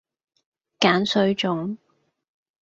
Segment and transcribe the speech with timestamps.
[0.79, 1.77] 鹼水粽